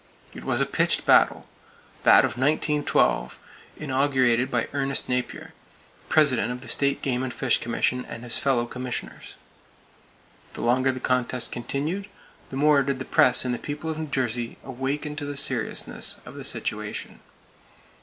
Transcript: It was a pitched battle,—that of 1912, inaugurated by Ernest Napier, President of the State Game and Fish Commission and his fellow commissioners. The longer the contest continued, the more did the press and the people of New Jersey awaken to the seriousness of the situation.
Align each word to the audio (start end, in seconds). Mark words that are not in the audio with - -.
It 0.33 0.43
was 0.43 0.59
a 0.59 0.65
pitched 0.65 1.05
battle,—that 1.05 2.25
of 2.25 2.31
1912, 2.31 3.37
inaugurated 3.77 4.49
by 4.49 4.67
Ernest 4.73 5.07
Napier, 5.07 5.53
President 6.09 6.51
of 6.51 6.61
the 6.61 6.67
State 6.67 7.03
Game 7.03 7.21
and 7.21 7.31
Fish 7.31 7.59
Commission 7.59 8.03
and 8.05 8.23
his 8.23 8.39
fellow 8.39 8.65
commissioners. 8.65 9.35
The 10.53 10.61
longer 10.61 10.91
the 10.91 10.99
contest 10.99 11.51
continued, 11.51 12.07
the 12.49 12.57
more 12.57 12.81
did 12.81 12.97
the 12.97 13.05
press 13.05 13.45
and 13.45 13.53
the 13.53 13.59
people 13.59 13.91
of 13.91 13.99
New 13.99 14.07
Jersey 14.07 14.57
awaken 14.63 15.15
to 15.17 15.25
the 15.25 15.37
seriousness 15.37 16.17
of 16.25 16.33
the 16.33 16.43
situation. 16.45 17.19